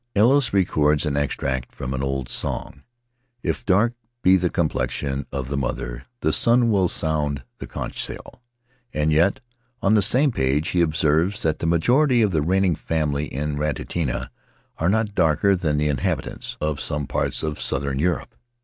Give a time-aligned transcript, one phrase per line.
[0.15, 2.81] Ellis records an extract from an old song:
[3.43, 3.93] "If dark
[4.23, 8.41] be the complexion of the mother, the son will sound the conch shell";
[8.95, 9.41] and yet,
[9.79, 14.29] on the same page, he observes that "the majority of the reigning family in Raiatea
[14.79, 18.33] are not darker than the inhabitants of some parts of southern Europe."